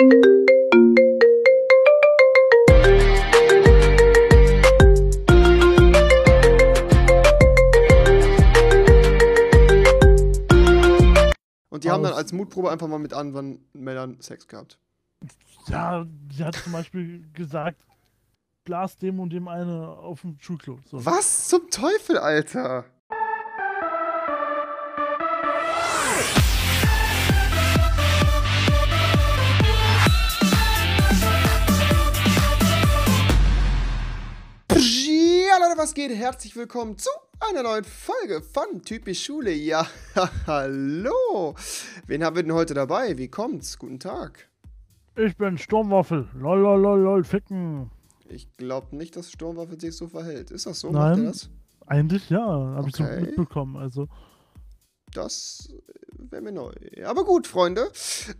Und 0.00 0.06
die 11.82 11.90
haben 11.90 12.04
dann 12.04 12.12
als 12.12 12.32
Mutprobe 12.32 12.70
einfach 12.70 12.86
mal 12.86 13.00
mit 13.00 13.12
anderen 13.12 13.66
Männern 13.72 14.20
Sex 14.20 14.46
gehabt. 14.46 14.78
Ja, 15.66 16.06
sie 16.32 16.44
hat 16.44 16.54
zum 16.54 16.72
Beispiel 16.72 17.28
gesagt, 17.32 17.84
Glas 18.64 18.98
dem 18.98 19.18
und 19.18 19.32
dem 19.32 19.48
eine 19.48 19.88
auf 19.88 20.20
dem 20.20 20.38
Schulklo. 20.38 20.78
So. 20.88 21.04
Was 21.04 21.48
zum 21.48 21.70
Teufel, 21.70 22.18
Alter? 22.18 22.84
Was 35.78 35.94
geht? 35.94 36.10
Herzlich 36.10 36.56
willkommen 36.56 36.98
zu 36.98 37.08
einer 37.38 37.62
neuen 37.62 37.84
Folge 37.84 38.42
von 38.42 38.82
Typisch 38.82 39.24
Schule. 39.24 39.52
Ja, 39.52 39.86
hallo. 40.48 41.54
Wen 42.08 42.24
haben 42.24 42.34
wir 42.34 42.42
denn 42.42 42.52
heute 42.52 42.74
dabei? 42.74 43.16
Wie 43.16 43.28
kommt's? 43.28 43.78
Guten 43.78 44.00
Tag. 44.00 44.48
Ich 45.14 45.36
bin 45.36 45.56
Sturmwaffel. 45.56 46.28
Lol, 46.34 46.58
lol, 46.58 46.80
lol, 46.80 46.98
lol, 47.00 47.22
ficken. 47.24 47.92
Ich 48.28 48.48
glaube 48.56 48.96
nicht, 48.96 49.14
dass 49.14 49.30
Sturmwaffe 49.30 49.78
sich 49.78 49.96
so 49.96 50.08
verhält. 50.08 50.50
Ist 50.50 50.66
das 50.66 50.80
so? 50.80 50.90
Nein. 50.90 51.26
Das? 51.26 51.48
Eigentlich 51.86 52.28
ja, 52.28 52.44
habe 52.44 52.88
ich 52.88 52.96
so 52.96 53.04
Okay. 53.04 53.20
mitbekommen. 53.20 53.76
Also, 53.76 54.08
Das 55.14 55.72
wäre 56.18 56.42
mir 56.42 56.52
neu. 56.52 56.72
Aber 57.06 57.24
gut, 57.24 57.46
Freunde. 57.46 57.90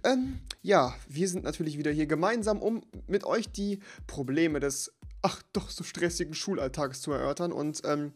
Ähm, 0.03 0.41
ja, 0.61 0.93
wir 1.09 1.29
sind 1.29 1.45
natürlich 1.45 1.79
wieder 1.79 1.93
hier 1.93 2.07
gemeinsam, 2.07 2.61
um 2.61 2.83
mit 3.07 3.23
euch 3.25 3.51
die 3.53 3.79
Probleme 4.09 4.59
des, 4.61 4.93
ach 5.23 5.43
doch, 5.53 5.69
so 5.71 5.83
stressigen 5.85 6.35
Schulalltages 6.35 7.01
zu 7.01 7.13
erörtern. 7.13 7.53
Und 7.53 7.83
ähm, 7.85 8.13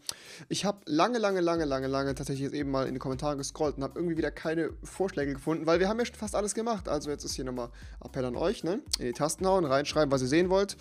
ich 0.48 0.64
habe 0.64 0.78
lange, 0.86 1.18
lange, 1.18 1.40
lange, 1.40 1.64
lange, 1.64 1.86
lange 1.88 2.14
tatsächlich 2.14 2.44
jetzt 2.44 2.54
eben 2.54 2.70
mal 2.70 2.86
in 2.86 2.94
die 2.94 3.00
Kommentare 3.00 3.36
gescrollt 3.36 3.76
und 3.76 3.82
habe 3.82 3.98
irgendwie 3.98 4.16
wieder 4.16 4.30
keine 4.30 4.70
Vorschläge 4.84 5.32
gefunden, 5.34 5.66
weil 5.66 5.80
wir 5.80 5.88
haben 5.88 5.98
ja 5.98 6.04
schon 6.06 6.14
fast 6.16 6.34
alles 6.36 6.54
gemacht. 6.54 6.88
Also 6.88 7.10
jetzt 7.10 7.24
ist 7.24 7.34
hier 7.34 7.44
nochmal 7.44 7.70
Appell 8.04 8.24
an 8.24 8.36
euch, 8.36 8.62
ne? 8.64 8.80
In 8.98 9.06
die 9.06 9.12
Tasten 9.12 9.46
hauen, 9.46 9.64
reinschreiben, 9.64 10.10
was 10.12 10.22
ihr 10.22 10.28
sehen 10.28 10.48
wollt. 10.50 10.76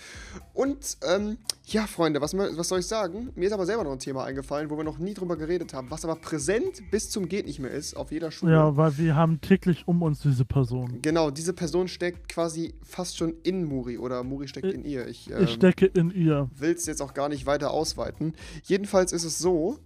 Und 0.53 0.97
ähm, 1.07 1.37
ja, 1.65 1.87
Freunde, 1.87 2.21
was, 2.21 2.35
was 2.35 2.67
soll 2.67 2.79
ich 2.79 2.87
sagen? 2.87 3.31
Mir 3.35 3.47
ist 3.47 3.53
aber 3.53 3.65
selber 3.65 3.83
noch 3.83 3.91
ein 3.91 3.99
Thema 3.99 4.23
eingefallen, 4.25 4.69
wo 4.69 4.77
wir 4.77 4.83
noch 4.83 4.97
nie 4.99 5.13
drüber 5.13 5.37
geredet 5.37 5.73
haben, 5.73 5.89
was 5.89 6.03
aber 6.03 6.15
präsent 6.15 6.81
bis 6.91 7.09
zum 7.09 7.29
geht 7.29 7.45
nicht 7.45 7.59
mehr 7.59 7.71
ist 7.71 7.95
auf 7.95 8.11
jeder 8.11 8.31
Schule. 8.31 8.51
ja, 8.53 8.75
weil 8.77 8.97
wir 8.97 9.15
haben 9.15 9.41
täglich 9.41 9.87
um 9.87 10.01
uns 10.01 10.21
diese 10.21 10.45
Person. 10.45 10.99
Genau, 11.01 11.31
diese 11.31 11.53
Person 11.53 11.87
steckt 11.87 12.29
quasi 12.29 12.73
fast 12.83 13.17
schon 13.17 13.35
in 13.43 13.63
Muri 13.65 13.97
oder 13.97 14.23
Muri 14.23 14.47
steckt 14.47 14.67
Ich- 14.67 14.73
in 14.73 14.85
ihr. 14.85 15.07
Ich, 15.07 15.29
ähm, 15.29 15.43
Ich 15.43 15.53
stecke 15.53 15.85
in 15.85 16.10
ihr. 16.15 16.49
will 16.57 16.71
es 16.73 16.85
jetzt 16.85 17.01
auch 17.01 17.13
gar 17.13 17.29
nicht 17.29 17.45
weiter 17.45 17.71
ausweiten. 17.71 18.33
Jedenfalls 18.63 19.11
ist 19.13 19.23
es 19.23 19.39
so, 19.39 19.77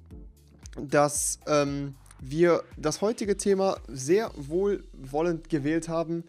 dass 0.80 1.40
ähm, 1.48 1.96
wir 2.20 2.64
das 2.78 3.02
heutige 3.02 3.38
Thema 3.38 3.78
sehr 3.88 4.32
wohlwollend 4.36 5.50
gewählt 5.50 5.90
haben. 5.90 6.24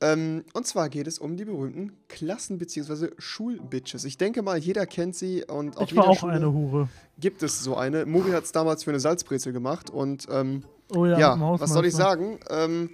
Ähm, 0.00 0.44
und 0.52 0.66
zwar 0.66 0.88
geht 0.88 1.06
es 1.08 1.18
um 1.18 1.36
die 1.36 1.44
berühmten 1.44 1.92
Klassen- 2.08 2.58
bzw. 2.58 3.08
Schulbitches. 3.18 4.04
Ich 4.04 4.16
denke 4.16 4.42
mal, 4.42 4.56
jeder 4.58 4.86
kennt 4.86 5.16
sie 5.16 5.44
und 5.44 5.76
auf 5.76 5.90
Ich 5.90 5.96
war 5.96 6.04
jeder 6.04 6.12
auch 6.12 6.18
Schule 6.18 6.32
eine 6.34 6.52
Hure. 6.52 6.88
gibt 7.18 7.42
es 7.42 7.62
so 7.62 7.76
eine. 7.76 8.06
Muri 8.06 8.30
hat 8.30 8.44
es 8.44 8.52
damals 8.52 8.84
für 8.84 8.90
eine 8.90 9.00
Salzbrezel 9.00 9.52
gemacht 9.52 9.90
und 9.90 10.26
ähm, 10.30 10.62
Oh 10.94 11.04
ja, 11.04 11.18
ja, 11.18 11.36
was 11.60 11.70
soll 11.72 11.84
ich 11.84 11.94
sagen? 11.94 12.38
Ähm, 12.48 12.90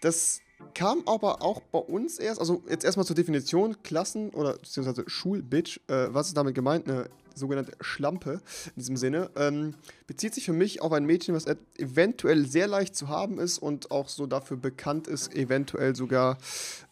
das 0.00 0.40
kam 0.74 1.02
aber 1.06 1.42
auch 1.42 1.60
bei 1.60 1.78
uns 1.78 2.18
erst, 2.18 2.40
also 2.40 2.62
jetzt 2.68 2.84
erstmal 2.84 3.06
zur 3.06 3.16
Definition, 3.16 3.82
Klassen- 3.82 4.30
oder 4.30 4.54
beziehungsweise 4.54 5.04
Schulbitch, 5.06 5.80
äh, 5.88 6.08
was 6.10 6.28
ist 6.28 6.36
damit 6.36 6.54
gemeint? 6.54 6.88
Eine 6.88 7.08
sogenannte 7.34 7.72
Schlampe 7.80 8.40
in 8.66 8.80
diesem 8.80 8.96
Sinne, 8.96 9.30
ähm, 9.36 9.74
bezieht 10.06 10.34
sich 10.34 10.46
für 10.46 10.52
mich 10.52 10.80
auf 10.80 10.92
ein 10.92 11.04
Mädchen, 11.04 11.34
was 11.34 11.44
eventuell 11.76 12.46
sehr 12.46 12.66
leicht 12.66 12.96
zu 12.96 13.08
haben 13.08 13.38
ist 13.38 13.58
und 13.58 13.90
auch 13.90 14.08
so 14.08 14.26
dafür 14.26 14.56
bekannt 14.56 15.06
ist, 15.06 15.34
eventuell 15.34 15.94
sogar, 15.94 16.38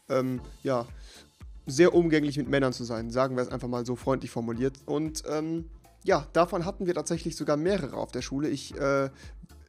ähm, 0.08 0.40
ja, 0.62 0.86
sehr 1.66 1.94
umgänglich 1.94 2.36
mit 2.36 2.48
Männern 2.48 2.74
zu 2.74 2.84
sein, 2.84 3.10
sagen 3.10 3.36
wir 3.36 3.42
es 3.42 3.48
einfach 3.48 3.68
mal 3.68 3.86
so 3.86 3.96
freundlich 3.96 4.30
formuliert. 4.30 4.76
Und 4.84 5.22
ähm, 5.26 5.70
ja, 6.02 6.26
davon 6.34 6.66
hatten 6.66 6.86
wir 6.86 6.94
tatsächlich 6.94 7.36
sogar 7.36 7.56
mehrere 7.56 7.96
auf 7.96 8.12
der 8.12 8.20
Schule. 8.20 8.48
Ich 8.50 8.74
äh, 8.76 9.08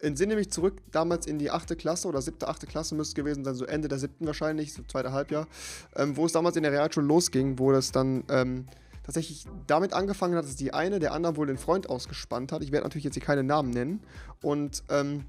entsinne 0.01 0.35
mich 0.35 0.51
zurück 0.51 0.81
damals 0.91 1.28
in 1.28 1.39
die 1.39 1.51
achte 1.51 1.75
Klasse 1.75 2.07
oder 2.07 2.22
siebte, 2.22 2.47
achte 2.47 2.67
Klasse 2.67 2.95
müsste 2.95 3.11
es 3.11 3.16
gewesen 3.16 3.44
sein, 3.44 3.56
so 3.56 3.66
Ende 3.66 3.88
der 3.88 4.00
siebten 4.00 4.25
wahrscheinlich, 4.25 4.73
so 4.73 4.83
zweite 4.83 5.11
Halbjahr, 5.11 5.47
ähm, 5.95 6.17
wo 6.17 6.25
es 6.25 6.31
damals 6.31 6.56
in 6.56 6.63
der 6.63 6.72
Realschule 6.72 7.06
losging, 7.06 7.59
wo 7.59 7.72
das 7.72 7.91
dann 7.91 8.23
ähm, 8.29 8.66
tatsächlich 9.03 9.45
damit 9.67 9.94
angefangen 9.94 10.35
hat, 10.35 10.45
dass 10.45 10.56
die 10.56 10.73
eine 10.73 11.00
der 11.00 11.13
anderen 11.13 11.38
wohl 11.38 11.47
den 11.47 11.57
Freund 11.57 11.89
ausgespannt 11.89 12.51
hat. 12.51 12.63
Ich 12.63 12.72
werde 12.72 12.85
natürlich 12.85 13.03
jetzt 13.03 13.13
hier 13.13 13.23
keine 13.23 13.44
Namen 13.44 13.69
nennen. 13.69 14.01
Und 14.41 14.83
ähm, 14.89 15.25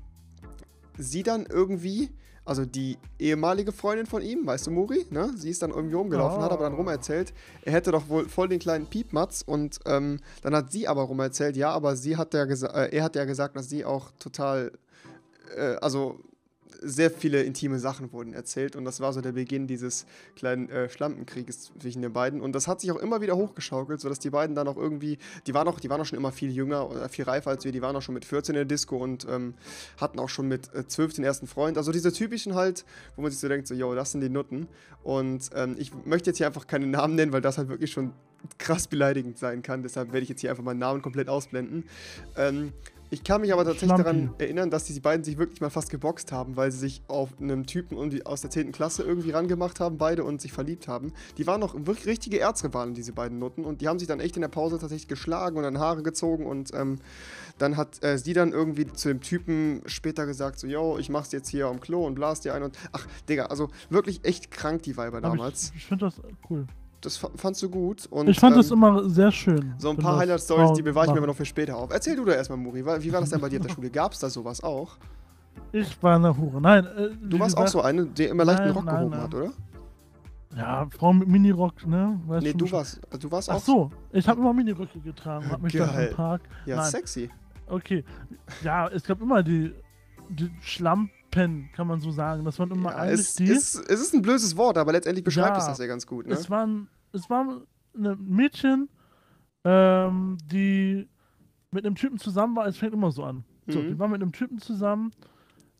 sie 0.96 1.22
dann 1.22 1.44
irgendwie, 1.44 2.10
also 2.46 2.64
die 2.64 2.96
ehemalige 3.18 3.72
Freundin 3.72 4.06
von 4.06 4.22
ihm, 4.22 4.46
weißt 4.46 4.66
du, 4.68 4.70
Muri, 4.70 5.04
ne? 5.10 5.32
Sie 5.36 5.50
ist 5.50 5.60
dann 5.62 5.70
irgendwie 5.70 5.96
rumgelaufen, 5.96 6.40
hat 6.42 6.52
aber 6.52 6.64
dann 6.64 6.74
Ah. 6.74 6.76
rumerzählt, 6.76 7.34
er 7.62 7.72
hätte 7.72 7.90
doch 7.90 8.08
wohl 8.08 8.28
voll 8.28 8.48
den 8.48 8.60
kleinen 8.60 8.86
Piepmatz 8.86 9.42
und 9.44 9.80
ähm, 9.84 10.20
dann 10.42 10.54
hat 10.54 10.72
sie 10.72 10.88
aber 10.88 11.02
rumerzählt, 11.02 11.56
ja, 11.56 11.70
aber 11.70 11.96
sie 11.96 12.16
hat 12.16 12.32
ja 12.34 12.44
äh, 12.44 12.96
er 12.96 13.02
hat 13.04 13.16
ja 13.16 13.24
gesagt, 13.24 13.56
dass 13.56 13.68
sie 13.68 13.84
auch 13.84 14.12
total, 14.18 14.72
äh, 15.56 15.74
also 15.82 16.20
sehr 16.80 17.10
viele 17.10 17.42
intime 17.42 17.78
Sachen 17.78 18.12
wurden 18.12 18.32
erzählt 18.32 18.76
und 18.76 18.84
das 18.84 19.00
war 19.00 19.12
so 19.12 19.20
der 19.20 19.32
Beginn 19.32 19.66
dieses 19.66 20.06
kleinen 20.34 20.68
äh, 20.68 20.88
Schlampenkrieges 20.88 21.72
zwischen 21.78 22.02
den 22.02 22.12
beiden. 22.12 22.40
Und 22.40 22.52
das 22.52 22.68
hat 22.68 22.80
sich 22.80 22.90
auch 22.90 22.96
immer 22.96 23.20
wieder 23.20 23.36
hochgeschaukelt, 23.36 24.00
sodass 24.00 24.18
die 24.18 24.30
beiden 24.30 24.54
dann 24.54 24.68
auch 24.68 24.76
irgendwie, 24.76 25.18
die 25.46 25.54
waren 25.54 25.68
auch, 25.68 25.80
die 25.80 25.90
waren 25.90 26.00
auch 26.00 26.06
schon 26.06 26.18
immer 26.18 26.32
viel 26.32 26.50
jünger 26.50 26.90
oder 26.90 27.08
viel 27.08 27.24
reifer 27.24 27.50
als 27.50 27.64
wir, 27.64 27.72
die 27.72 27.82
waren 27.82 27.96
auch 27.96 28.02
schon 28.02 28.14
mit 28.14 28.24
14 28.24 28.54
in 28.54 28.58
der 28.58 28.64
Disco 28.64 28.96
und 28.96 29.26
ähm, 29.28 29.54
hatten 30.00 30.18
auch 30.18 30.28
schon 30.28 30.48
mit 30.48 30.72
äh, 30.74 30.86
12 30.86 31.14
den 31.14 31.24
ersten 31.24 31.46
Freund, 31.46 31.76
also 31.78 31.92
diese 31.92 32.12
typischen 32.12 32.54
halt, 32.54 32.84
wo 33.16 33.22
man 33.22 33.30
sich 33.30 33.40
so 33.40 33.48
denkt, 33.48 33.66
so, 33.66 33.74
yo, 33.74 33.94
das 33.94 34.12
sind 34.12 34.20
die 34.20 34.28
Nutten. 34.28 34.68
Und 35.02 35.50
ähm, 35.54 35.76
ich 35.78 35.92
möchte 36.04 36.30
jetzt 36.30 36.38
hier 36.38 36.46
einfach 36.46 36.66
keine 36.66 36.86
Namen 36.86 37.14
nennen, 37.14 37.32
weil 37.32 37.40
das 37.40 37.58
halt 37.58 37.68
wirklich 37.68 37.92
schon 37.92 38.12
krass 38.58 38.86
beleidigend 38.86 39.38
sein 39.38 39.62
kann, 39.62 39.82
deshalb 39.82 40.12
werde 40.12 40.22
ich 40.22 40.28
jetzt 40.28 40.40
hier 40.40 40.50
einfach 40.50 40.62
meinen 40.62 40.78
Namen 40.78 41.02
komplett 41.02 41.28
ausblenden. 41.28 41.84
Ähm, 42.36 42.72
ich 43.10 43.24
kann 43.24 43.40
mich 43.40 43.52
aber 43.52 43.64
tatsächlich 43.64 43.88
Schlampi. 43.88 44.04
daran 44.04 44.34
erinnern, 44.38 44.70
dass 44.70 44.84
die 44.84 44.98
beiden 45.00 45.24
sich 45.24 45.38
wirklich 45.38 45.60
mal 45.60 45.70
fast 45.70 45.90
geboxt 45.90 46.32
haben, 46.32 46.56
weil 46.56 46.72
sie 46.72 46.78
sich 46.78 47.02
auf 47.08 47.30
einem 47.40 47.66
Typen 47.66 47.96
aus 48.26 48.40
der 48.40 48.50
10. 48.50 48.72
Klasse 48.72 49.02
irgendwie 49.02 49.30
rangemacht 49.30 49.80
haben, 49.80 49.98
beide 49.98 50.24
und 50.24 50.40
sich 50.40 50.52
verliebt 50.52 50.88
haben. 50.88 51.12
Die 51.38 51.46
waren 51.46 51.60
noch 51.60 51.74
wirklich 51.74 52.06
richtige 52.06 52.40
Erzrivalen, 52.40 52.94
diese 52.94 53.12
beiden 53.12 53.38
Nutten, 53.38 53.64
und 53.64 53.80
die 53.80 53.88
haben 53.88 53.98
sich 53.98 54.08
dann 54.08 54.20
echt 54.20 54.36
in 54.36 54.42
der 54.42 54.48
Pause 54.48 54.78
tatsächlich 54.78 55.08
geschlagen 55.08 55.56
und 55.56 55.62
dann 55.62 55.78
Haare 55.78 56.02
gezogen 56.02 56.46
und 56.46 56.74
ähm, 56.74 56.98
dann 57.58 57.76
hat 57.76 58.02
äh, 58.02 58.18
sie 58.18 58.32
dann 58.32 58.52
irgendwie 58.52 58.86
zu 58.92 59.08
dem 59.08 59.20
Typen 59.20 59.82
später 59.86 60.26
gesagt, 60.26 60.58
so, 60.58 60.66
yo, 60.66 60.98
ich 60.98 61.08
mach's 61.08 61.32
jetzt 61.32 61.48
hier 61.48 61.66
am 61.66 61.80
Klo 61.80 62.06
und 62.06 62.14
blas 62.14 62.40
dir 62.40 62.54
ein 62.54 62.62
und, 62.62 62.76
ach, 62.92 63.06
Digga, 63.28 63.46
also 63.46 63.70
wirklich 63.90 64.24
echt 64.24 64.50
krank, 64.50 64.82
die 64.82 64.96
Weiber 64.96 65.18
Aber 65.18 65.30
damals. 65.30 65.70
Ich, 65.70 65.76
ich 65.76 65.86
finde 65.86 66.06
das 66.06 66.20
cool. 66.50 66.66
Das 67.02 67.18
fa- 67.18 67.30
fandst 67.36 67.62
du 67.62 67.68
gut 67.68 68.06
und 68.10 68.28
ich 68.28 68.40
fand 68.40 68.54
ähm, 68.56 68.62
das 68.62 68.70
immer 68.70 69.08
sehr 69.08 69.30
schön. 69.30 69.74
so 69.78 69.90
ein 69.90 69.96
paar 69.98 70.16
Highlight-Stories, 70.18 70.72
die 70.72 70.82
bewahre 70.82 71.06
ich 71.06 71.12
mir 71.12 71.18
aber 71.18 71.26
noch 71.28 71.36
für 71.36 71.44
später 71.44 71.76
auf. 71.76 71.90
Erzähl 71.92 72.16
du 72.16 72.24
da 72.24 72.32
erstmal, 72.32 72.58
Muri, 72.58 72.84
wie 72.84 73.12
war 73.12 73.20
das 73.20 73.30
denn 73.30 73.40
bei 73.40 73.48
dir 73.50 73.60
auf 73.60 73.66
der 73.66 73.72
Schule? 73.74 73.90
Gab's 73.90 74.18
da 74.18 74.30
sowas 74.30 74.62
auch? 74.62 74.96
Ich 75.72 76.02
war 76.02 76.16
eine 76.16 76.36
Hure. 76.36 76.60
Nein, 76.60 76.86
äh, 76.86 77.08
Du 77.22 77.38
warst 77.38 77.56
auch 77.56 77.68
so 77.68 77.82
eine, 77.82 78.06
der 78.06 78.30
immer 78.30 78.44
leicht 78.44 78.60
Nein, 78.60 78.70
Rock 78.72 78.84
nein, 78.86 78.94
gehoben 78.96 79.10
nein. 79.10 79.20
hat, 79.22 79.34
oder? 79.34 79.52
Ja, 80.56 80.86
Frauen 80.90 81.18
mit 81.18 81.28
Minirock, 81.28 81.86
ne? 81.86 82.18
Weißt 82.26 82.42
Nee, 82.46 82.54
du 82.54 82.70
warst, 82.72 83.00
du 83.20 83.30
warst 83.30 83.50
Ach 83.50 83.56
auch 83.56 83.60
so, 83.60 83.90
ich 84.12 84.26
habe 84.26 84.40
immer 84.40 84.54
Miniröcke 84.54 84.98
getragen, 85.00 85.50
hab 85.50 85.60
mich 85.60 85.74
dann 85.74 85.88
Geil. 85.92 86.08
im 86.08 86.16
Park. 86.16 86.42
ja, 86.64 86.76
nein. 86.76 86.86
sexy. 86.90 87.28
Okay, 87.66 88.04
ja, 88.62 88.88
es 88.88 89.02
gab 89.04 89.20
immer 89.20 89.42
die, 89.42 89.72
die 90.30 90.50
Schlampen, 91.36 91.70
kann 91.72 91.86
man 91.86 92.00
so 92.00 92.10
sagen. 92.10 92.44
Das 92.44 92.58
waren 92.58 92.70
immer 92.70 92.90
Ja, 92.90 92.96
eigentlich 92.96 93.20
es, 93.20 93.34
die. 93.34 93.50
es, 93.50 93.74
es 93.74 94.00
ist 94.00 94.14
ein 94.14 94.22
blödes 94.22 94.56
Wort, 94.56 94.78
aber 94.78 94.92
letztendlich 94.92 95.24
beschreibt 95.24 95.56
Ja, 95.56 95.62
es 95.62 95.66
das 95.66 95.78
ja 95.78 95.86
ganz 95.86 96.06
gut, 96.06 96.26
ne? 96.26 96.32
Es 96.34 96.48
waren, 96.50 96.88
es 97.12 97.28
waren 97.30 97.62
eine 97.96 98.16
Mädchen, 98.16 98.88
ähm, 99.64 100.38
die 100.44 101.08
mit 101.70 101.84
einem 101.84 101.94
Typen 101.96 102.18
zusammen 102.18 102.56
war. 102.56 102.66
Es 102.66 102.76
fängt 102.76 102.92
immer 102.94 103.10
so 103.10 103.24
an. 103.24 103.44
So, 103.68 103.80
Mhm. 103.80 103.88
die 103.88 103.98
war 103.98 104.08
mit 104.08 104.22
einem 104.22 104.32
Typen 104.32 104.58
zusammen, 104.60 105.10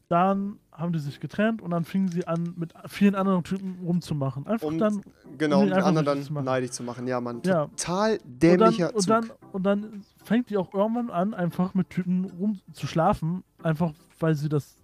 dann 0.09 0.59
haben 0.73 0.93
die 0.93 0.99
sich 0.99 1.19
getrennt 1.21 1.63
und 1.63 1.71
dann 1.71 1.85
fingen 1.85 2.09
sie 2.09 2.27
an, 2.27 2.55
mit 2.57 2.73
vielen 2.87 3.15
anderen 3.15 3.43
Typen 3.45 3.79
rumzumachen. 3.85 4.47
Einfach 4.47 4.67
Um 4.67 4.79
dann 4.79 5.03
Genau, 5.39 5.61
um 5.63 5.67
den 5.67 5.75
anderen 5.83 6.23
dann 6.27 6.45
neidisch 6.45 6.71
zu 6.73 6.83
machen. 6.83 7.07
Ja, 7.09 7.21
Mann. 7.21 7.41
Ja. 7.45 7.67
Total 7.67 8.13
und 8.13 8.21
dann, 8.25 8.39
dämlicher 8.39 8.95
und 8.95 9.01
Zug. 9.03 9.09
dann 9.09 9.31
und 9.53 9.63
dann 9.65 10.05
fängt 10.25 10.51
die 10.51 10.57
auch 10.57 10.73
irgendwann 10.75 11.11
an, 11.11 11.35
einfach 11.35 11.75
mit 11.75 11.91
Typen 11.91 12.25
rumzuschlafen, 12.25 13.43
einfach 13.63 13.93
weil 14.21 14.35
sie 14.35 14.49
das, 14.49 14.77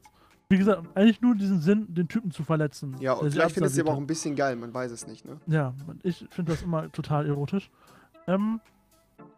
wie 0.52 0.58
gesagt, 0.58 0.82
eigentlich 0.94 1.20
nur 1.22 1.34
diesen 1.34 1.60
Sinn, 1.60 1.86
den 1.94 2.08
Typen 2.08 2.30
zu 2.30 2.44
verletzen. 2.44 2.94
ja, 3.00 3.14
und 3.14 3.30
vielleicht 3.30 3.54
findest 3.54 3.76
du 3.76 3.80
aber 3.80 3.92
auch 3.92 3.98
ein 3.98 4.06
bisschen 4.06 4.36
geil, 4.36 4.54
man 4.54 4.72
weiß 4.72 4.92
es 4.92 5.06
nicht, 5.06 5.24
ne? 5.24 5.38
Ja, 5.46 5.74
ich 6.02 6.26
finde 6.30 6.52
das 6.52 6.62
immer 6.62 6.92
total 6.92 7.26
erotisch. 7.26 7.70
Ähm, 8.26 8.60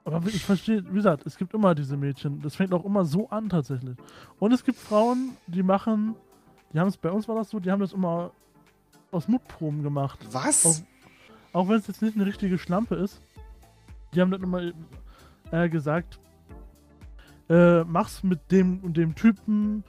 aber 0.05 0.26
ich 0.26 0.44
verstehe, 0.44 0.84
wie 0.90 0.96
gesagt, 0.96 1.25
es 1.25 1.38
gibt 1.38 1.55
immer 1.55 1.75
diese 1.75 1.96
Mädchen. 1.96 2.43
Das 2.43 2.56
fängt 2.56 2.75
auch 2.75 2.84
immer 2.84 3.05
so 3.05 3.31
an 3.31 3.49
tatsächlich. 3.49 3.96
Und 4.38 4.52
es 4.52 4.64
gibt 4.64 4.78
Frauen, 4.78 5.37
die 5.46 5.62
machen, 5.62 6.16
die 6.72 6.81
haben 6.81 6.88
es, 6.88 6.96
bei 6.96 7.11
uns 7.11 7.28
war 7.28 7.37
das 7.37 7.49
so, 7.49 7.61
die 7.61 7.70
haben 7.70 7.81
das 7.81 7.93
immer 7.93 8.32
aus 9.12 9.28
Mutproben 9.28 9.82
gemacht. 9.82 10.19
Was? 10.32 10.66
Auch, 10.66 11.61
auch 11.61 11.69
wenn 11.69 11.76
es 11.76 11.87
jetzt 11.87 12.02
nicht 12.02 12.16
eine 12.16 12.26
richtige 12.26 12.58
Schlampe 12.58 12.96
ist. 12.96 13.22
Die 14.12 14.20
haben 14.20 14.31
dann 14.31 14.43
immer 14.43 14.72
äh, 15.52 15.69
gesagt, 15.69 16.19
äh, 17.49 17.84
mach's 17.84 18.22
mit 18.22 18.50
dem 18.50 18.81
und 18.81 18.96
dem 18.96 19.14
Typen, 19.14 19.84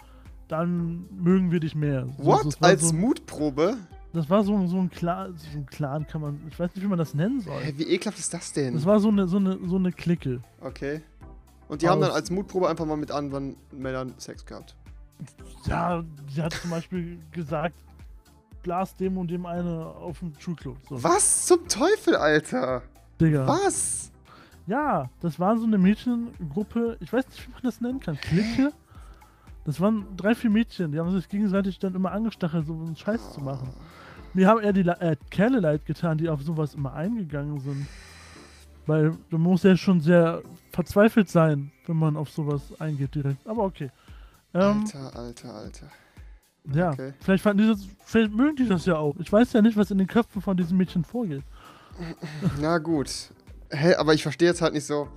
dann 0.47 1.05
mögen 1.11 1.51
wir 1.51 1.59
dich 1.59 1.75
mehr. 1.75 2.07
So, 2.17 2.25
What? 2.25 2.61
war 2.61 2.69
Als 2.69 2.81
so, 2.89 2.93
Mutprobe? 2.93 3.77
Das 4.13 4.29
war 4.29 4.43
so, 4.43 4.65
so 4.67 4.77
ein 4.77 4.89
Clan, 4.89 5.35
so 5.37 5.57
ein 5.57 5.65
Clan 5.65 6.07
kann 6.07 6.21
man, 6.21 6.39
ich 6.49 6.57
weiß 6.57 6.73
nicht, 6.73 6.83
wie 6.83 6.87
man 6.87 6.97
das 6.97 7.13
nennen 7.13 7.41
soll. 7.41 7.59
Hä, 7.61 7.73
wie 7.77 7.83
ekelhaft 7.83 8.17
ist 8.19 8.33
das 8.33 8.53
denn? 8.53 8.73
Das 8.75 8.85
war 8.85 8.99
so 8.99 9.09
eine, 9.09 9.27
so 9.27 9.37
eine, 9.37 9.57
so 9.67 9.75
eine 9.75 9.91
Clique. 9.91 10.41
Okay. 10.61 11.01
Und 11.67 11.81
die 11.81 11.89
haben 11.89 11.99
dann 11.99 12.11
Aus- 12.11 12.15
als 12.17 12.31
Mutprobe 12.31 12.69
einfach 12.69 12.85
mal 12.85 12.95
mit 12.95 13.11
anderen 13.11 13.57
Männern 13.71 14.13
Sex 14.17 14.45
gehabt. 14.45 14.75
Ja, 15.65 16.03
sie 16.33 16.41
hat 16.41 16.53
zum 16.53 16.69
Beispiel 16.69 17.19
gesagt, 17.31 17.75
Blas 18.63 18.95
dem 18.95 19.17
und 19.17 19.29
dem 19.29 19.45
eine 19.45 19.85
auf 19.85 20.19
dem 20.19 20.33
Schulklo. 20.39 20.75
So, 20.89 21.03
Was 21.03 21.45
zum 21.47 21.67
Teufel, 21.67 22.15
Alter? 22.15 22.83
Digga. 23.19 23.45
Was? 23.47 24.11
Ja, 24.67 25.09
das 25.21 25.39
war 25.39 25.57
so 25.57 25.65
eine 25.65 25.77
Mädchengruppe, 25.77 26.97
ich 26.99 27.11
weiß 27.13 27.27
nicht, 27.27 27.47
wie 27.47 27.51
man 27.51 27.61
das 27.63 27.81
nennen 27.81 27.99
kann. 27.99 28.15
Clique? 28.17 28.71
Das 29.65 29.81
waren 29.81 30.05
drei, 30.15 30.35
vier 30.35 30.49
Mädchen, 30.49 30.91
die 30.91 30.99
haben 30.99 31.11
sich 31.11 31.27
gegenseitig 31.27 31.79
dann 31.79 31.95
immer 31.95 32.11
angestachelt, 32.11 32.67
so 32.67 32.73
einen 32.73 32.95
Scheiß 32.95 33.33
zu 33.33 33.41
machen. 33.41 33.69
Mir 34.33 34.47
haben 34.47 34.59
eher 34.61 34.73
die 34.73 34.83
Le- 34.83 34.99
äh, 34.99 35.15
Kerle 35.31 35.59
leid 35.59 35.85
getan, 35.85 36.17
die 36.17 36.29
auf 36.29 36.41
sowas 36.43 36.75
immer 36.75 36.93
eingegangen 36.93 37.59
sind. 37.59 37.87
Weil 38.85 39.17
du 39.31 39.37
musst 39.39 39.63
ja 39.63 39.75
schon 39.75 39.99
sehr 40.01 40.43
verzweifelt 40.71 41.29
sein, 41.29 41.71
wenn 41.87 41.97
man 41.97 42.15
auf 42.15 42.29
sowas 42.29 42.61
eingeht 42.79 43.15
direkt. 43.15 43.47
Aber 43.47 43.63
okay. 43.63 43.89
Ähm, 44.53 44.83
Alter, 44.83 45.15
Alter, 45.17 45.53
Alter. 45.55 45.87
ja, 46.71 46.91
okay. 46.91 47.13
vielleicht 47.19 47.43
fanden 47.43 47.63
die 47.63 47.69
das, 47.69 47.87
vielleicht 48.05 48.31
mögen 48.31 48.55
die 48.57 48.67
das 48.67 48.85
ja 48.85 48.97
auch. 48.97 49.15
Ich 49.17 49.31
weiß 49.31 49.53
ja 49.53 49.61
nicht, 49.63 49.75
was 49.75 49.89
in 49.89 49.97
den 49.97 50.07
Köpfen 50.07 50.41
von 50.41 50.55
diesen 50.55 50.77
Mädchen 50.77 51.03
vorgeht. 51.03 51.43
Na 52.61 52.77
gut. 52.77 53.09
Hä, 53.71 53.95
aber 53.95 54.13
ich 54.13 54.21
verstehe 54.21 54.49
jetzt 54.49 54.61
halt 54.61 54.73
nicht 54.73 54.85
so. 54.85 55.07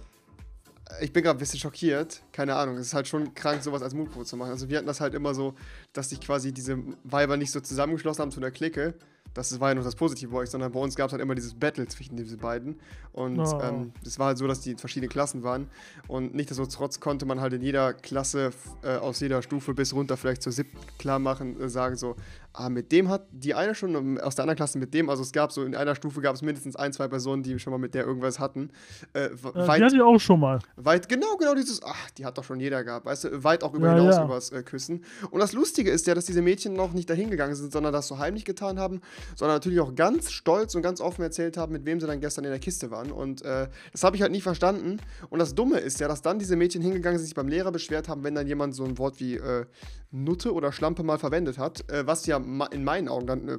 Ich 1.00 1.12
bin 1.12 1.22
gerade 1.22 1.36
ein 1.36 1.40
bisschen 1.40 1.60
schockiert. 1.60 2.22
Keine 2.32 2.54
Ahnung. 2.56 2.76
Es 2.76 2.86
ist 2.88 2.94
halt 2.94 3.06
schon 3.08 3.34
krank, 3.34 3.62
sowas 3.62 3.82
als 3.82 3.94
Mutprobe 3.94 4.24
zu 4.24 4.36
machen. 4.36 4.50
Also 4.50 4.68
wir 4.68 4.78
hatten 4.78 4.86
das 4.86 5.00
halt 5.00 5.14
immer 5.14 5.34
so, 5.34 5.54
dass 5.92 6.10
sich 6.10 6.20
quasi 6.20 6.52
diese 6.52 6.78
Weiber 7.04 7.36
nicht 7.36 7.52
so 7.52 7.60
zusammengeschlossen 7.60 8.22
haben 8.22 8.30
zu 8.30 8.40
einer 8.40 8.50
Clique. 8.50 8.94
Das 9.34 9.60
war 9.60 9.68
ja 9.68 9.74
noch 9.74 9.84
das 9.84 9.94
Positive 9.94 10.32
bei 10.32 10.38
euch, 10.38 10.50
sondern 10.50 10.72
bei 10.72 10.80
uns 10.80 10.96
gab 10.96 11.08
es 11.08 11.12
halt 11.12 11.22
immer 11.22 11.34
dieses 11.34 11.54
Battle 11.54 11.86
zwischen 11.86 12.16
diesen 12.16 12.38
beiden. 12.38 12.80
Und 13.12 13.38
Oh. 13.38 13.60
ähm, 13.62 13.92
es 14.04 14.18
war 14.18 14.28
halt 14.28 14.38
so, 14.38 14.46
dass 14.48 14.60
die 14.62 14.70
in 14.72 14.78
verschiedene 14.78 15.08
Klassen 15.08 15.42
waren. 15.42 15.68
Und 16.08 16.34
nichtsdestotrotz 16.34 16.98
konnte 16.98 17.26
man 17.26 17.40
halt 17.40 17.52
in 17.52 17.60
jeder 17.62 17.92
Klasse, 17.92 18.50
äh, 18.82 18.96
aus 18.96 19.20
jeder 19.20 19.42
Stufe 19.42 19.74
bis 19.74 19.92
runter 19.92 20.16
vielleicht 20.16 20.42
zur 20.42 20.52
siebten 20.52 20.78
klar 20.98 21.18
machen, 21.18 21.60
äh, 21.60 21.68
sagen 21.68 21.96
so, 21.96 22.16
ah, 22.58 22.68
mit 22.68 22.90
dem 22.92 23.08
hat 23.08 23.26
die 23.32 23.54
eine 23.54 23.74
schon, 23.74 23.94
ähm, 23.94 24.18
aus 24.20 24.34
der 24.34 24.42
anderen 24.42 24.56
Klasse 24.56 24.78
mit 24.78 24.92
dem, 24.92 25.08
also 25.08 25.22
es 25.22 25.32
gab 25.32 25.52
so, 25.52 25.62
in 25.64 25.74
einer 25.74 25.94
Stufe 25.94 26.20
gab 26.20 26.34
es 26.34 26.42
mindestens 26.42 26.76
ein, 26.76 26.92
zwei 26.92 27.08
Personen, 27.08 27.42
die 27.42 27.58
schon 27.58 27.70
mal 27.70 27.78
mit 27.78 27.94
der 27.94 28.04
irgendwas 28.04 28.38
hatten. 28.38 28.70
Äh, 29.12 29.30
w- 29.32 29.48
Äh, 29.48 29.62
die 29.62 29.68
weit, 29.68 29.82
hatte 29.82 29.96
ich 29.96 30.02
auch 30.02 30.18
schon 30.18 30.40
mal. 30.40 30.58
weit, 30.76 31.08
genau, 31.08 31.36
genau 31.38 31.54
dieses, 31.54 31.82
ach, 31.82 32.10
die 32.12 32.24
hat 32.26 32.36
doch 32.36 32.44
schon 32.44 32.60
jeder 32.60 32.82
gehabt, 32.84 33.06
weißt 33.06 33.24
du, 33.24 33.44
weit 33.44 33.62
auch 33.64 33.74
über 33.74 33.86
Ja, 33.86 33.94
hinaus 33.94 34.16
ja. 34.16 34.24
übers 34.24 34.50
äh, 34.50 34.62
Küssen. 34.62 35.04
Und 35.30 35.40
das 35.40 35.52
Lustige 35.52 35.90
ist 35.90 36.06
ja, 36.06 36.14
dass 36.14 36.26
diese 36.26 36.42
Mädchen 36.42 36.72
noch 36.74 36.92
nicht 36.92 37.08
dahin 37.08 37.30
gegangen 37.30 37.54
sind, 37.54 37.72
sondern 37.72 37.92
das 37.92 38.08
so 38.08 38.18
heimlich 38.18 38.44
getan 38.44 38.78
haben, 38.78 39.00
sondern 39.36 39.56
natürlich 39.56 39.80
auch 39.80 39.94
ganz 39.94 40.30
stolz 40.32 40.74
und 40.74 40.82
ganz 40.82 41.00
offen 41.00 41.22
erzählt 41.22 41.56
haben, 41.56 41.72
mit 41.72 41.84
wem 41.86 42.00
sie 42.00 42.06
dann 42.06 42.20
gestern 42.20 42.44
in 42.44 42.50
der 42.50 42.60
Kiste 42.60 42.90
waren. 42.90 43.12
Und 43.12 43.42
äh, 43.42 43.68
das 43.92 44.02
habe 44.02 44.16
ich 44.16 44.22
halt 44.22 44.32
nie 44.32 44.40
verstanden. 44.40 44.98
Und 45.30 45.38
das 45.38 45.54
Dumme 45.54 45.78
ist 45.78 46.00
ja, 46.00 46.08
dass 46.08 46.22
dann 46.22 46.38
diese 46.38 46.56
Mädchen 46.56 46.82
hingegangen 46.82 47.18
sind, 47.18 47.26
sich 47.26 47.34
beim 47.34 47.48
Lehrer 47.48 47.70
beschwert 47.72 48.08
haben, 48.08 48.24
wenn 48.24 48.34
dann 48.34 48.46
jemand 48.46 48.74
so 48.74 48.84
ein 48.84 48.98
Wort 48.98 49.20
wie 49.20 49.36
äh, 49.36 49.66
Nutte 50.10 50.54
oder 50.54 50.72
Schlampe 50.72 51.02
mal 51.02 51.18
verwendet 51.18 51.58
hat, 51.58 51.88
äh, 51.90 52.06
was 52.06 52.24
ja 52.26 52.38
in 52.72 52.84
meinen 52.84 53.08
Augen 53.08 53.26
dann 53.26 53.48
äh, 53.48 53.58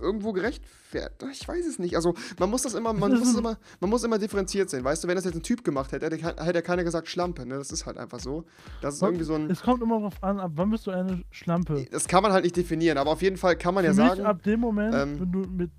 irgendwo 0.00 0.32
gerechtfertigt. 0.32 1.40
Ich 1.40 1.48
weiß 1.48 1.66
es 1.66 1.78
nicht. 1.78 1.96
Also 1.96 2.14
man 2.38 2.50
muss 2.50 2.62
das 2.62 2.74
immer, 2.74 2.92
man 2.92 3.12
muss 3.18 3.34
immer, 3.38 3.56
man 3.80 3.90
muss 3.90 4.04
immer 4.04 4.18
differenziert 4.18 4.68
sehen. 4.68 4.84
Weißt 4.84 5.02
du, 5.04 5.08
wenn 5.08 5.16
das 5.16 5.24
jetzt 5.24 5.34
ein 5.36 5.42
Typ 5.42 5.64
gemacht 5.64 5.92
hätte, 5.92 6.06
hätte, 6.06 6.44
hätte 6.44 6.62
keiner 6.62 6.84
gesagt 6.84 7.08
Schlampe. 7.08 7.46
Ne? 7.46 7.56
Das 7.56 7.70
ist 7.70 7.86
halt 7.86 7.96
einfach 7.96 8.20
so. 8.20 8.44
Das 8.82 8.94
ist 8.96 9.02
irgendwie 9.02 9.24
so 9.24 9.34
ein. 9.34 9.50
Es 9.50 9.62
kommt 9.62 9.82
immer 9.82 9.98
darauf 9.98 10.22
an, 10.22 10.38
ab 10.38 10.52
wann 10.56 10.70
bist 10.70 10.86
du 10.86 10.90
eine 10.90 11.22
Schlampe. 11.30 11.86
Das 11.90 12.08
kann 12.08 12.22
man 12.22 12.32
halt 12.32 12.44
nicht 12.44 12.56
definieren, 12.56 12.98
aber 12.98 13.10
auf 13.12 13.22
jeden 13.22 13.36
Fall 13.38 13.56
kann 13.56 13.74
man 13.74 13.84
ja 13.84 13.92
Für 13.94 14.00
mich 14.02 14.10
sagen. 14.10 14.26
ab 14.26 14.42
dem 14.42 14.60
Moment, 14.60 14.94
ähm, 14.94 15.20
wenn 15.20 15.32
du 15.32 15.38
mit 15.48 15.70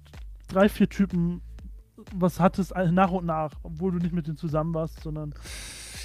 drei, 0.48 0.68
vier 0.70 0.90
Typen 0.90 1.42
was 2.16 2.40
hattest, 2.40 2.76
ein- 2.76 2.94
nach 2.94 3.12
und 3.12 3.26
nach, 3.26 3.52
obwohl 3.64 3.92
du 3.92 3.98
nicht 3.98 4.14
mit 4.14 4.28
denen 4.28 4.38
zusammen 4.38 4.74
warst, 4.74 5.02
sondern. 5.02 5.34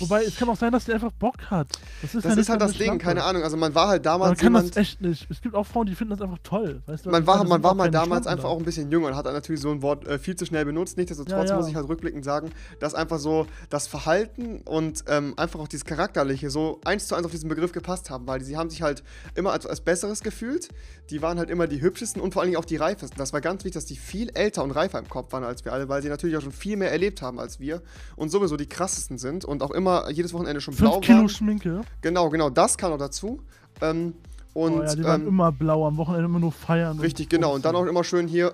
Wobei, 0.02 0.24
es 0.24 0.36
kann 0.36 0.48
auch 0.48 0.56
sein, 0.56 0.72
dass 0.72 0.84
die 0.84 0.92
einfach 0.92 1.12
Bock 1.12 1.36
hat. 1.50 1.68
Das 2.02 2.14
ist, 2.14 2.24
das 2.24 2.34
ja 2.34 2.40
ist 2.40 2.48
halt 2.48 2.60
das 2.60 2.72
Ding, 2.72 2.98
keine 2.98 3.24
Ahnung. 3.24 3.42
Also 3.42 3.56
man 3.56 3.74
war 3.74 3.88
halt 3.88 4.04
Man 4.04 4.12
damals 4.12 4.38
kann 4.38 4.46
jemand. 4.48 4.70
das 4.70 4.76
echt 4.76 5.00
nicht. 5.00 5.26
Es 5.30 5.40
gibt 5.40 5.54
auch 5.54 5.66
Frauen, 5.66 5.86
die 5.86 5.94
finden 5.94 6.10
das 6.10 6.20
einfach 6.20 6.38
toll. 6.42 6.82
Weißt 6.86 7.06
du, 7.06 7.10
man 7.10 7.26
war? 7.26 7.38
Das 7.38 7.48
man 7.48 7.62
war 7.62 7.74
mal 7.74 7.90
damals 7.90 8.26
einfach 8.26 8.48
auch 8.48 8.58
ein 8.58 8.64
bisschen 8.64 8.90
jünger 8.90 9.08
und 9.08 9.16
hat 9.16 9.26
dann 9.26 9.34
natürlich 9.34 9.60
so 9.62 9.70
ein 9.70 9.82
Wort 9.82 10.06
äh, 10.06 10.18
viel 10.18 10.36
zu 10.36 10.44
schnell 10.46 10.64
benutzt. 10.64 10.96
Nichtsdestotrotz 10.96 11.48
Ja, 11.48 11.54
ja. 11.54 11.56
muss 11.56 11.68
ich 11.68 11.74
halt 11.76 11.88
rückblickend 11.88 12.24
sagen, 12.24 12.50
dass 12.80 12.94
einfach 12.94 13.18
so 13.18 13.46
das 13.70 13.86
Verhalten 13.86 14.60
und 14.64 15.04
ähm, 15.08 15.34
einfach 15.36 15.60
auch 15.60 15.68
dieses 15.68 15.84
Charakterliche 15.84 16.50
so 16.50 16.80
eins 16.84 17.06
zu 17.06 17.14
eins 17.14 17.24
auf 17.24 17.30
diesen 17.32 17.48
Begriff 17.48 17.72
gepasst 17.72 18.10
haben, 18.10 18.26
weil 18.26 18.42
sie 18.42 18.56
haben 18.56 18.70
sich 18.70 18.82
halt 18.82 19.02
immer 19.34 19.52
als, 19.52 19.66
als 19.66 19.80
Besseres 19.80 20.22
gefühlt. 20.22 20.68
Die 21.10 21.22
waren 21.22 21.38
halt 21.38 21.50
immer 21.50 21.66
die 21.66 21.80
hübschesten 21.80 22.20
und 22.22 22.32
vor 22.32 22.42
allen 22.42 22.50
Dingen 22.50 22.60
auch 22.60 22.64
die 22.64 22.76
reifesten. 22.76 23.18
Das 23.18 23.32
war 23.32 23.40
ganz 23.40 23.64
wichtig, 23.64 23.74
dass 23.74 23.86
die 23.86 23.96
viel 23.96 24.30
älter 24.34 24.64
und 24.64 24.70
reifer 24.72 24.98
im 24.98 25.08
Kopf 25.08 25.32
waren 25.32 25.44
als 25.44 25.64
wir 25.64 25.72
alle, 25.72 25.88
weil 25.88 26.02
sie 26.02 26.08
natürlich 26.08 26.36
auch 26.36 26.42
schon 26.42 26.52
viel 26.52 26.76
mehr 26.76 26.90
erlebt 26.90 27.22
haben 27.22 27.38
als 27.38 27.60
wir 27.60 27.82
und 28.16 28.30
sowieso 28.30 28.56
die 28.56 28.68
krassesten 28.68 29.18
sind 29.18 29.44
und 29.44 29.62
auch 29.62 29.70
immer 29.70 29.91
jedes 30.10 30.32
Wochenende 30.32 30.60
schon 30.60 30.74
blau 30.74 30.94
Fünf 30.94 31.06
Kilo 31.06 31.18
waren. 31.18 31.28
Schminke. 31.28 31.80
Genau, 32.00 32.30
genau, 32.30 32.50
das 32.50 32.76
kam 32.76 32.90
noch 32.90 32.98
dazu. 32.98 33.40
Ähm, 33.80 34.14
und 34.54 34.80
oh 34.80 34.82
ja, 34.82 34.94
die 34.94 35.04
waren 35.04 35.22
ähm, 35.22 35.28
immer 35.28 35.52
blau, 35.52 35.86
am 35.86 35.96
Wochenende 35.96 36.26
immer 36.26 36.38
nur 36.38 36.52
feiern. 36.52 36.98
Richtig, 37.00 37.28
genau. 37.28 37.54
Und 37.54 37.64
dann 37.64 37.74
auch 37.74 37.86
immer 37.86 38.04
schön 38.04 38.28
hier 38.28 38.52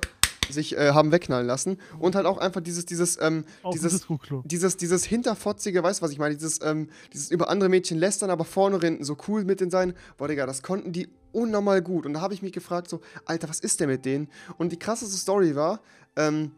sich 0.52 0.76
äh, 0.76 0.93
haben 0.93 1.12
wegknallen 1.12 1.46
lassen. 1.46 1.79
Und 1.99 2.14
halt 2.14 2.26
auch 2.26 2.38
einfach 2.38 2.61
dieses, 2.61 2.87
dieses, 2.87 3.20
ähm, 3.20 3.44
dieses, 3.73 4.06
dieses, 4.44 4.76
dieses 4.76 5.05
hinterfotzige, 5.05 5.82
weißt 5.82 6.00
du, 6.00 6.05
was 6.05 6.12
ich 6.12 6.19
meine? 6.19 6.35
Dieses, 6.35 6.61
ähm, 6.62 6.88
dieses 7.12 7.31
über 7.31 7.50
andere 7.50 7.69
Mädchen 7.69 7.99
lästern, 7.99 8.31
aber 8.31 8.44
vorne 8.44 8.82
rennen, 8.82 9.05
so 9.05 9.17
cool 9.29 9.44
mit 9.44 9.61
denen 9.61 9.70
sein. 9.70 9.94
Boah, 10.17 10.29
Digga, 10.29 10.46
das 10.46 10.62
konnten 10.62 10.93
die 10.93 11.08
unnormal 11.32 11.82
gut. 11.82 12.06
Und 12.06 12.14
da 12.14 12.20
habe 12.20 12.35
ich 12.35 12.43
mich 12.43 12.52
gefragt, 12.52 12.88
so, 12.88 13.00
Alter, 13.26 13.49
was 13.49 13.61
ist 13.61 13.81
denn 13.81 13.88
mit 13.88 14.05
denen? 14.05 14.29
Und 14.56 14.73
die 14.73 14.79
krasseste 14.79 15.17
Story 15.17 15.55
war, 15.55 15.81
ähm, 16.17 16.52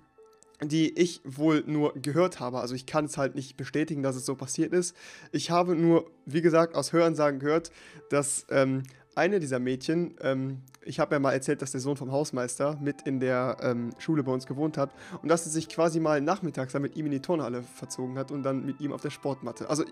die 0.63 0.99
ich 0.99 1.21
wohl 1.25 1.65
nur 1.67 1.95
gehört 1.95 2.41
habe. 2.41 2.61
Also 2.61 2.75
ich 2.75 2.87
kann 2.87 3.07
es 3.07 3.17
halt 3.17 3.35
nicht 3.35 3.57
bestätigen, 3.57 4.03
dass 4.03 4.17
es 4.17 4.27
so 4.27 4.35
passiert 4.35 4.73
ist. 4.73 4.95
Ich 5.33 5.51
habe 5.51 5.75
nur, 5.75 6.11
wie 6.27 6.43
gesagt, 6.43 6.75
aus 6.75 6.93
Hörensagen 6.93 7.41
gehört, 7.41 7.71
dass 8.11 8.47
ähm, 8.51 8.83
eine 9.15 9.41
dieser 9.41 9.59
Mädchen, 9.59 10.15
ähm, 10.21 10.63
ich 10.83 11.01
habe 11.01 11.15
ja 11.15 11.19
mal 11.19 11.33
erzählt, 11.33 11.63
dass 11.63 11.73
der 11.73 11.81
Sohn 11.81 11.97
vom 11.97 12.13
Hausmeister 12.13 12.79
mit 12.81 13.03
in 13.03 13.21
der 13.21 13.57
ähm, 13.63 13.91
Schule 13.99 14.23
bei 14.23 14.33
uns 14.33 14.47
gewohnt 14.47 14.79
hat 14.79 14.91
und 15.23 15.29
dass 15.29 15.45
sie 15.45 15.51
sich 15.51 15.69
quasi 15.69 16.01
mal 16.01 16.21
nachmittags 16.21 16.73
dann 16.73 16.83
mit 16.83 16.97
ihm 16.97 17.07
in 17.07 17.13
die 17.13 17.21
Turnhalle 17.21 17.63
verzogen 17.63 18.19
hat 18.19 18.31
und 18.31 18.43
dann 18.43 18.65
mit 18.65 18.81
ihm 18.81 18.93
auf 18.93 19.01
der 19.01 19.11
Sportmatte. 19.11 19.69
Also 19.69 19.85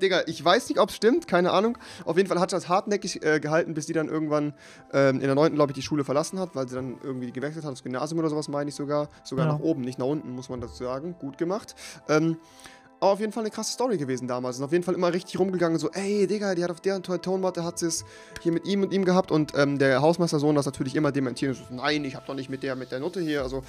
Digga, 0.00 0.22
ich 0.26 0.44
weiß 0.44 0.68
nicht, 0.68 0.78
ob 0.78 0.90
es 0.90 0.96
stimmt, 0.96 1.26
keine 1.26 1.50
Ahnung. 1.52 1.78
Auf 2.04 2.16
jeden 2.16 2.28
Fall 2.28 2.38
hat 2.40 2.50
sie 2.50 2.56
das 2.56 2.68
hartnäckig 2.68 3.24
äh, 3.24 3.40
gehalten, 3.40 3.74
bis 3.74 3.86
die 3.86 3.92
dann 3.92 4.08
irgendwann 4.08 4.54
ähm, 4.92 5.16
in 5.16 5.26
der 5.26 5.34
9. 5.34 5.54
glaube 5.54 5.72
ich, 5.72 5.74
die 5.74 5.82
Schule 5.82 6.04
verlassen 6.04 6.38
hat, 6.38 6.54
weil 6.54 6.68
sie 6.68 6.74
dann 6.74 6.98
irgendwie 7.02 7.32
gewechselt 7.32 7.64
hat, 7.64 7.72
das 7.72 7.82
Gymnasium 7.82 8.18
oder 8.18 8.28
sowas, 8.30 8.48
meine 8.48 8.68
ich 8.70 8.74
sogar. 8.74 9.08
Sogar 9.24 9.46
Ja. 9.46 9.52
nach 9.54 9.60
oben, 9.60 9.82
nicht 9.82 9.98
nach 9.98 10.06
unten, 10.06 10.30
muss 10.34 10.48
man 10.48 10.60
dazu 10.60 10.84
sagen. 10.84 11.14
Gut 11.18 11.38
gemacht. 11.38 11.74
Ähm, 12.08 12.36
aber 13.02 13.10
auf 13.14 13.20
jeden 13.20 13.32
Fall 13.32 13.42
eine 13.42 13.50
krasse 13.50 13.72
Story 13.72 13.98
gewesen 13.98 14.28
damals. 14.28 14.58
Und 14.58 14.64
auf 14.64 14.70
jeden 14.70 14.84
Fall 14.84 14.94
immer 14.94 15.12
richtig 15.12 15.36
rumgegangen, 15.38 15.76
so, 15.78 15.90
ey, 15.90 16.26
Digga, 16.28 16.54
die 16.54 16.62
hat 16.62 16.70
auf 16.70 16.80
der 16.80 17.02
Ton- 17.02 17.20
Tonmatte, 17.20 17.64
hat 17.64 17.78
sie 17.78 17.86
es 17.86 18.04
hier 18.42 18.52
mit 18.52 18.64
ihm 18.64 18.82
und 18.84 18.92
ihm 18.92 19.04
gehabt. 19.04 19.32
Und 19.32 19.52
ähm, 19.56 19.78
der 19.78 20.00
Hausmeistersohn 20.00 20.54
das 20.54 20.66
natürlich 20.66 20.94
immer 20.94 21.10
dementiert. 21.10 21.58
und 21.58 21.66
So, 21.68 21.74
Nein, 21.74 22.04
ich 22.04 22.14
hab 22.14 22.26
doch 22.26 22.34
nicht 22.36 22.48
mit 22.48 22.62
der, 22.62 22.76
mit 22.76 22.92
der 22.92 23.00
Nutte 23.00 23.20
hier. 23.20 23.42
Also, 23.42 23.64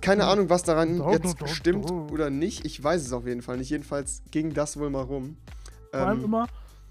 keine 0.00 0.24
Ahnung, 0.26 0.50
was 0.50 0.64
daran 0.64 1.00
jetzt 1.12 1.48
stimmt 1.48 1.90
oder 1.92 2.28
nicht. 2.28 2.64
Ich 2.66 2.82
weiß 2.82 3.02
es 3.02 3.12
auf 3.12 3.24
jeden 3.24 3.40
Fall 3.42 3.56
nicht. 3.56 3.70
Jedenfalls 3.70 4.22
ging 4.32 4.52
das 4.52 4.76
wohl 4.76 4.90
mal 4.90 5.02
rum. 5.02 5.36
Vor 5.92 6.00
allem 6.00 6.18
Ähm, 6.18 6.24
immer 6.24 6.46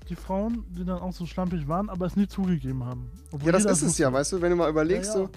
die 0.08 0.16
Frauen, 0.16 0.64
die 0.70 0.86
dann 0.86 1.00
auch 1.00 1.12
so 1.12 1.26
schlampig 1.26 1.68
waren, 1.68 1.90
aber 1.90 2.06
es 2.06 2.16
nie 2.16 2.28
zugegeben 2.28 2.86
haben. 2.86 3.12
Ja, 3.44 3.52
das 3.52 3.66
ist 3.66 3.82
es 3.82 3.98
ja, 3.98 4.12
weißt 4.12 4.32
du, 4.32 4.42
wenn 4.42 4.52
du 4.52 4.56
mal 4.56 4.70
überlegst, 4.70 5.14
Ja, 5.14 5.22
ja. 5.24 5.30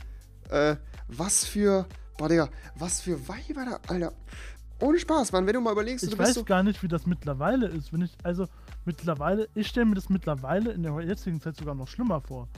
so, 0.51 0.55
äh, 0.55 0.77
was 1.09 1.45
für, 1.45 1.87
boah, 2.17 2.29
Digga, 2.29 2.49
was 2.77 3.01
für 3.01 3.19
Weiber 3.29 3.65
da, 3.65 3.81
Alter. 3.93 4.13
Ohne 4.85 4.99
Spaß, 4.99 5.33
Mann, 5.33 5.47
wenn 5.47 5.55
du 5.55 5.61
mal 5.61 5.73
überlegst, 5.73 6.05
Ich 6.05 6.11
du 6.11 6.19
weiß 6.19 6.35
so, 6.35 6.45
gar 6.45 6.63
nicht, 6.63 6.83
wie 6.83 6.89
das 6.89 7.07
mittlerweile 7.07 7.69
ist. 7.69 7.93
Wenn 7.93 8.03
ich, 8.03 8.13
also 8.23 8.47
mittlerweile, 8.85 9.49
ich 9.55 9.69
stelle 9.69 9.87
mir 9.87 9.95
das 9.95 10.09
mittlerweile 10.09 10.73
in 10.73 10.83
der 10.83 10.99
jetzigen 11.01 11.41
Zeit 11.41 11.57
sogar 11.57 11.75
noch 11.75 11.89
schlimmer 11.89 12.21
vor. 12.21 12.49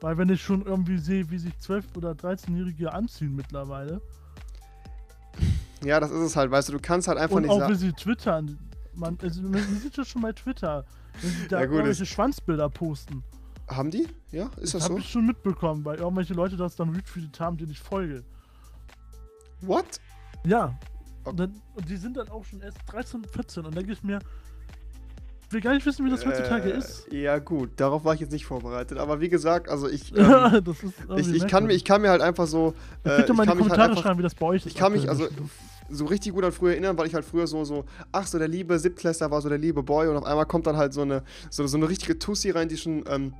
Weil 0.00 0.16
wenn 0.18 0.28
ich 0.28 0.42
schon 0.42 0.64
irgendwie 0.64 0.98
sehe, 0.98 1.28
wie 1.30 1.38
sich 1.38 1.54
12- 1.54 1.96
oder 1.96 2.12
13-Jährige 2.12 2.92
anziehen 2.92 3.34
mittlerweile 3.34 4.00
ja, 5.84 5.98
das 5.98 6.10
ist 6.10 6.20
es 6.20 6.36
halt, 6.36 6.50
weißt 6.50 6.68
du, 6.68 6.72
du 6.74 6.80
kannst 6.80 7.08
halt 7.08 7.18
einfach 7.18 7.36
und 7.36 7.42
nicht 7.42 7.50
auch 7.50 7.56
wie 7.56 7.74
sagen, 7.74 7.74
sie 7.76 7.92
twittern, 7.92 8.58
man, 8.94 9.18
also, 9.22 9.42
man 9.42 9.62
sieht 9.80 9.96
das 9.98 10.08
schon 10.08 10.22
bei 10.22 10.32
Twitter, 10.32 10.84
wenn 11.20 11.30
sie 11.30 11.48
da 11.48 11.56
Ja, 11.60 11.66
gut, 11.66 11.76
irgendwelche 11.76 12.06
Schwanzbilder 12.06 12.68
posten. 12.68 13.24
haben 13.68 13.90
die? 13.90 14.06
Ja, 14.30 14.50
ist 14.60 14.74
das 14.74 14.84
habe 14.84 14.94
so? 14.94 15.00
ich 15.00 15.08
schon 15.08 15.26
mitbekommen, 15.26 15.84
weil 15.84 15.98
irgendwelche 15.98 16.34
Leute 16.34 16.56
das 16.56 16.76
dann 16.76 16.90
retweetet 16.90 17.38
haben, 17.40 17.56
denen 17.56 17.72
ich 17.72 17.80
folge. 17.80 18.22
What? 19.60 20.00
Ja. 20.44 20.78
Und, 21.24 21.38
dann, 21.38 21.54
und 21.74 21.88
die 21.88 21.96
sind 21.96 22.16
dann 22.16 22.28
auch 22.28 22.44
schon 22.44 22.60
erst 22.60 22.78
13, 22.88 23.24
14 23.24 23.64
und 23.64 23.76
denke 23.76 23.92
ich 23.92 24.02
mir, 24.02 24.18
will 25.52 25.60
gar 25.60 25.74
nicht 25.74 25.86
wissen, 25.86 26.04
wie 26.04 26.10
das 26.10 26.24
heutzutage 26.24 26.72
Äh, 26.72 26.78
ist. 26.78 27.06
Ja, 27.12 27.38
gut, 27.38 27.70
darauf 27.76 28.04
war 28.04 28.14
ich 28.14 28.20
jetzt 28.20 28.32
nicht 28.32 28.46
vorbereitet. 28.46 28.98
Aber 28.98 29.20
wie 29.20 29.28
gesagt, 29.28 29.68
also 29.68 29.88
ich. 29.88 30.12
Ähm, 30.22 31.18
ich, 31.18 31.32
ich, 31.32 31.46
kann 31.46 31.66
mir, 31.66 31.72
ich 31.74 31.84
kann 31.84 32.02
mir 32.02 32.10
halt 32.10 32.22
einfach 32.22 32.46
so. 32.46 32.74
Äh, 33.04 33.16
Bitte 33.18 33.32
ich 33.32 33.36
mal 33.36 33.42
in 33.42 33.48
kann 33.48 33.58
die 33.58 33.62
mich 33.64 33.70
halt 33.70 33.70
Kommentare 33.70 33.90
einfach, 33.90 34.02
schreiben, 34.02 34.18
wie 34.18 34.22
das 34.22 34.34
bei 34.34 34.46
euch 34.46 34.66
ist. 34.66 34.72
Ich 34.72 34.74
kann 34.74 34.92
mich 34.92 35.08
also 35.08 35.28
so 35.88 36.04
richtig 36.06 36.32
gut 36.32 36.44
an 36.44 36.52
früher 36.52 36.72
erinnern, 36.72 36.96
weil 36.96 37.06
ich 37.06 37.14
halt 37.14 37.24
früher 37.24 37.46
so, 37.46 37.64
so, 37.64 37.84
ach, 38.12 38.26
so 38.26 38.38
der 38.38 38.48
liebe 38.48 38.78
Siebtklässler 38.78 39.30
war 39.30 39.40
so 39.40 39.48
der 39.48 39.58
liebe 39.58 39.82
Boy 39.82 40.08
und 40.08 40.16
auf 40.16 40.24
einmal 40.24 40.46
kommt 40.46 40.66
dann 40.66 40.76
halt 40.76 40.92
so 40.94 41.02
eine, 41.02 41.22
so, 41.50 41.66
so 41.66 41.76
eine 41.76 41.88
richtige 41.88 42.18
Tussi 42.18 42.50
rein, 42.50 42.68
die 42.68 42.76
schon 42.76 43.04
ähm, 43.08 43.34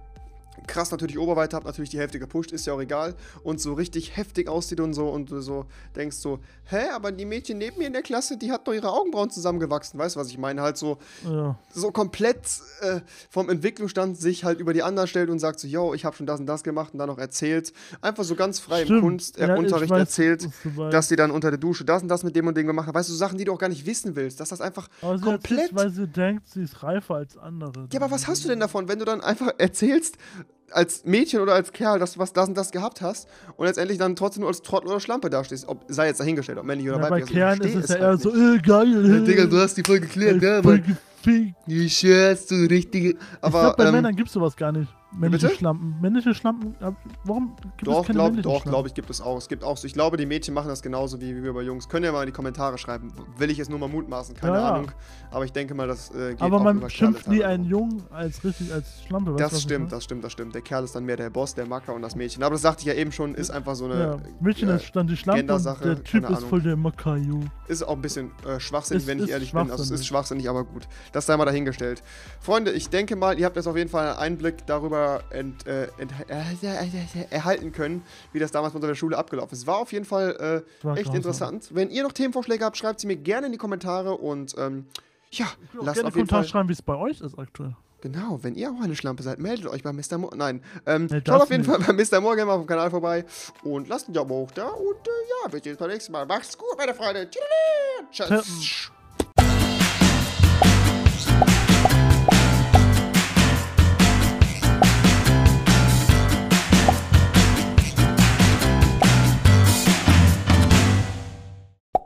krass 0.66 0.90
natürlich 0.90 1.18
Oberweite 1.18 1.56
hat, 1.56 1.64
natürlich 1.64 1.90
die 1.90 1.98
Hälfte 1.98 2.18
gepusht, 2.18 2.52
ist 2.52 2.66
ja 2.66 2.72
auch 2.72 2.80
egal 2.80 3.14
und 3.42 3.60
so 3.60 3.72
richtig 3.74 4.16
heftig 4.16 4.48
aussieht 4.48 4.80
und 4.80 4.94
so 4.94 5.08
und 5.08 5.30
du 5.30 5.40
so 5.40 5.66
denkst 5.96 6.16
so, 6.16 6.38
hä, 6.64 6.88
aber 6.94 7.12
die 7.12 7.24
Mädchen 7.24 7.58
neben 7.58 7.78
mir 7.78 7.86
in 7.86 7.92
der 7.92 8.02
Klasse, 8.02 8.36
die 8.36 8.50
hat 8.52 8.66
doch 8.66 8.72
ihre 8.72 8.90
Augenbrauen 8.90 9.30
zusammengewachsen, 9.30 9.98
weißt 9.98 10.16
du, 10.16 10.20
was 10.20 10.28
ich 10.28 10.38
meine? 10.38 10.62
Halt 10.62 10.76
so, 10.76 10.98
Ja. 11.24 11.56
so 11.72 11.90
komplett 11.90 12.38
äh, 12.80 13.00
vom 13.30 13.48
Entwicklungsstand 13.50 14.16
sich 14.16 14.44
halt 14.44 14.60
über 14.60 14.72
die 14.72 14.82
anderen 14.82 15.08
stellt 15.08 15.30
und 15.30 15.38
sagt 15.38 15.60
so, 15.60 15.66
yo, 15.68 15.94
ich 15.94 16.04
habe 16.04 16.16
schon 16.16 16.26
das 16.26 16.40
und 16.40 16.46
das 16.46 16.62
gemacht 16.62 16.92
und 16.92 16.98
dann 16.98 17.08
noch 17.08 17.18
erzählt, 17.18 17.72
einfach 18.00 18.24
so 18.24 18.34
ganz 18.34 18.60
frei 18.60 18.80
im 18.82 18.86
Stimmt. 18.86 19.02
Kunstunterricht 19.02 19.90
Ja, 19.90 19.96
äh, 19.96 20.00
erzählt, 20.00 20.48
dass 20.90 21.08
sie 21.08 21.16
dann 21.16 21.30
unter 21.30 21.50
der 21.50 21.58
Dusche 21.58 21.84
das 21.84 22.02
und 22.02 22.08
das 22.08 22.22
mit 22.24 22.36
dem 22.36 22.46
und 22.46 22.56
dem 22.56 22.66
gemacht 22.66 22.86
hat. 22.88 22.94
Weißt 22.94 23.08
du, 23.08 23.14
Sachen, 23.14 23.38
die 23.38 23.44
du 23.44 23.52
auch 23.52 23.58
gar 23.58 23.68
nicht 23.68 23.86
wissen 23.86 24.16
willst, 24.16 24.40
dass 24.40 24.48
das 24.50 24.60
einfach 24.60 24.88
Aber 25.00 25.18
sie 25.18 25.24
komplett. 25.24 25.50
erzählt, 25.58 25.74
weil 25.74 25.90
sie 25.90 26.06
denkt, 26.06 26.48
sie 26.48 26.62
ist 26.62 26.82
reifer 26.82 27.14
als 27.16 27.36
andere. 27.36 27.88
Ja, 27.92 28.00
aber 28.00 28.10
was 28.10 28.26
hast 28.28 28.44
du 28.44 28.48
denn 28.48 28.60
davon, 28.60 28.88
wenn 28.88 28.98
du 28.98 29.04
dann 29.04 29.20
einfach 29.20 29.52
erzählst, 29.58 30.16
it. 30.52 30.61
Als 30.74 31.04
Mädchen 31.04 31.40
oder 31.40 31.54
als 31.54 31.72
Kerl, 31.72 31.98
dass 31.98 32.14
du 32.14 32.18
was 32.20 32.32
das 32.32 32.48
und 32.48 32.56
das 32.56 32.70
gehabt 32.70 33.00
hast 33.02 33.28
und 33.56 33.66
letztendlich 33.66 33.98
dann 33.98 34.16
trotzdem 34.16 34.40
nur 34.42 34.48
als 34.48 34.62
Trottel 34.62 34.88
oder 34.88 35.00
Schlampe 35.00 35.30
dastehst? 35.30 35.68
Ob, 35.68 35.84
sei 35.88 36.06
jetzt 36.08 36.20
dahingestellt, 36.20 36.58
ob 36.58 36.64
männlich 36.64 36.88
oder 36.88 36.98
Ja, 36.98 37.08
bei 37.08 37.10
weiblich. 37.22 37.24
also 37.24 37.34
ich 37.34 37.38
Kerlen 37.38 37.60
ist 37.60 37.72
versteh 37.88 37.92
es 37.94 38.00
ja 38.00 38.06
halt 38.06 38.18
eher 38.18 38.18
so, 38.18 38.30
nicht. 38.52 38.64
äh, 38.64 38.68
geil. 38.68 39.10
Ja, 39.14 39.20
Digga, 39.20 39.46
du 39.46 39.58
hast 39.58 39.74
die 39.76 39.82
voll 39.82 40.00
geklärt, 40.00 40.42
äh, 40.42 40.56
ja, 40.56 40.62
voll 40.62 40.80
gefickt. 40.80 41.54
Die 41.66 41.88
Scherz, 41.88 42.46
du 42.46 42.54
richtige. 42.68 43.10
ich 43.10 43.16
Aber, 43.40 43.60
glaube, 43.60 43.76
bei 43.76 43.84
ähm, 43.86 43.92
Männern 43.92 44.16
gibt 44.16 44.28
es 44.28 44.34
sowas 44.34 44.56
gar 44.56 44.72
nicht. 44.72 44.92
Männliche 45.14 45.46
bitte? 45.48 45.58
Schlampen. 45.58 45.94
Männliche 46.00 46.34
Schlampen, 46.34 46.74
ab- 46.80 46.94
warum 47.24 47.54
gibt 47.76 47.86
Doch, 47.86 48.00
es 48.00 48.06
keine 48.06 48.32
glaub, 48.32 48.42
doch, 48.42 48.64
glaube 48.64 48.88
ich, 48.88 48.94
gibt 48.94 49.10
es 49.10 49.20
auch. 49.20 49.36
Es 49.36 49.46
gibt 49.46 49.62
auch 49.62 49.76
so, 49.76 49.86
ich 49.86 49.92
glaube, 49.92 50.16
die 50.16 50.24
Mädchen 50.24 50.54
machen 50.54 50.68
das 50.68 50.80
genauso 50.80 51.20
wie, 51.20 51.36
wie 51.36 51.42
wir 51.44 51.52
bei 51.52 51.60
Jungs. 51.60 51.86
Könnt 51.90 52.06
ihr 52.06 52.12
mal 52.12 52.22
in 52.22 52.28
die 52.28 52.32
Kommentare 52.32 52.78
schreiben. 52.78 53.12
Will 53.36 53.50
ich 53.50 53.58
jetzt 53.58 53.68
nur 53.68 53.78
mal 53.78 53.90
mutmaßen, 53.90 54.34
keine 54.34 54.54
Ja, 54.56 54.60
ja. 54.62 54.70
Ahnung. 54.72 54.90
Aber 55.30 55.44
ich 55.44 55.52
denke 55.52 55.74
mal, 55.74 55.86
das 55.86 56.10
äh, 56.14 56.30
geht 56.30 56.40
Aber 56.40 56.60
man 56.60 56.88
schimpft 56.88 57.24
Kerle 57.24 57.36
nie 57.38 57.44
einen 57.44 57.64
Jungen 57.66 58.02
als 58.10 58.42
richtig 58.42 58.72
als 58.72 59.02
Schlampe. 59.06 59.32
weißt 59.34 59.40
Das 59.44 59.52
ich 59.58 59.62
stimmt, 59.64 59.92
das 59.92 60.02
stimmt, 60.02 60.24
das 60.24 60.32
stimmt. 60.32 60.54
Der 60.54 60.61
Kerl 60.62 60.84
ist 60.84 60.94
dann 60.94 61.04
mehr 61.04 61.16
der 61.16 61.30
Boss, 61.30 61.54
der 61.54 61.66
Macker 61.66 61.94
und 61.94 62.02
das 62.02 62.16
Mädchen. 62.16 62.42
Aber 62.42 62.54
das 62.54 62.62
sagte 62.62 62.80
ich 62.82 62.86
ja 62.86 62.94
eben 62.94 63.12
schon, 63.12 63.34
ist 63.34 63.50
einfach 63.50 63.74
so 63.74 63.88
Ja, 63.88 64.14
eine. 64.14 64.22
Mädchen 64.40 64.68
äh, 64.68 64.76
ist 64.76 64.94
dann 64.94 65.06
die 65.06 65.16
Schlampe 65.16 65.44
der 65.44 66.02
Typ 66.04 66.28
ist 66.30 66.44
voll 66.44 66.62
der 66.62 66.76
Makayu. 66.76 67.40
Ist 67.68 67.82
auch 67.82 67.94
ein 67.96 68.02
bisschen 68.02 68.30
äh, 68.46 68.58
schwachsinnig, 68.60 69.02
Ist- 69.02 69.06
wenn 69.08 69.22
ich 69.22 69.30
ehrlich 69.30 69.52
bin. 69.52 69.70
Also 69.70 69.82
es 69.82 69.90
ist 69.90 70.06
schwachsinnig. 70.06 70.48
aber 70.48 70.64
gut. 70.64 70.88
Das 71.12 71.26
sei 71.26 71.36
mal 71.36 71.44
dahingestellt. 71.44 72.02
Freunde, 72.40 72.72
ich 72.72 72.88
denke 72.90 73.16
mal, 73.16 73.38
ihr 73.38 73.46
habt 73.46 73.56
jetzt 73.56 73.66
auf 73.66 73.76
jeden 73.76 73.90
Fall 73.90 74.08
einen 74.08 74.18
Einblick 74.18 74.66
darüber 74.66 75.22
ent, 75.30 75.66
äh, 75.66 75.88
ent, 75.98 76.12
äh, 76.28 76.34
äh, 76.34 77.26
erhalten 77.30 77.72
können, 77.72 78.02
wie 78.32 78.38
das 78.38 78.50
damals 78.52 78.74
unter 78.74 78.86
der 78.86 78.94
Schule 78.94 79.16
abgelaufen 79.18 79.54
ist. 79.54 79.66
War 79.66 79.78
auf 79.78 79.92
jeden 79.92 80.04
Fall 80.04 80.62
äh, 80.84 80.88
echt 81.00 81.14
interessant. 81.14 81.70
Wenn 81.72 81.90
ihr 81.90 82.02
noch 82.02 82.12
Themenvorschläge 82.12 82.64
habt, 82.64 82.76
schreibt 82.76 83.00
sie 83.00 83.06
mir 83.06 83.16
gerne 83.16 83.46
in 83.46 83.52
die 83.52 83.58
Kommentare 83.58 84.16
und 84.16 84.54
ähm, 84.58 84.86
ja, 85.30 85.46
lasst 85.80 85.94
gerne 85.94 86.08
auf 86.08 86.16
jeden 86.16 86.28
Fall. 86.28 86.44
schreiben, 86.44 86.68
wie 86.68 86.72
es 86.74 86.82
bei 86.82 86.94
euch 86.96 87.20
ist 87.20 87.38
aktuell. 87.38 87.74
Genau, 88.02 88.40
wenn 88.42 88.54
ihr 88.56 88.68
auch 88.70 88.82
eine 88.82 88.96
Schlampe 88.96 89.22
seid, 89.22 89.38
meldet 89.38 89.66
euch 89.68 89.82
bei 89.82 89.92
Mr. 89.92 90.18
Moore. 90.18 90.36
Nein, 90.36 90.62
ähm, 90.86 91.06
Nee, 91.08 91.22
schaut 91.26 91.42
auf 91.42 91.50
jeden 91.50 91.62
nicht. 91.62 91.70
Fall 91.84 91.94
bei 91.94 92.04
Mr. 92.18 92.20
Morgan 92.20 92.48
mal 92.48 92.54
auf 92.54 92.62
dem 92.62 92.66
Kanal 92.66 92.90
vorbei 92.90 93.24
und 93.62 93.88
lasst 93.88 94.08
ein 94.08 94.12
Daumen 94.12 94.30
hoch 94.30 94.50
da 94.50 94.66
und 94.68 94.96
äh, 95.06 95.10
ja, 95.46 95.52
wir 95.52 95.60
sehen 95.62 95.72
uns 95.72 95.78
beim 95.78 95.90
nächsten 95.90 96.12
Mal. 96.12 96.26
Macht's 96.26 96.58
gut, 96.58 96.76
meine 96.76 96.94
Freunde. 96.94 97.30
Tschüss. 97.30 98.28
Tschüss. 98.28 98.91